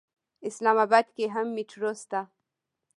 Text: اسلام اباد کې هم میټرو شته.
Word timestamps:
اسلام 0.47 0.77
اباد 0.85 1.05
کې 1.15 1.25
هم 1.33 1.47
میټرو 1.55 1.91
شته. 2.01 2.21